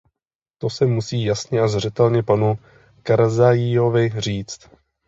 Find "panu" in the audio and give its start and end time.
2.23-2.59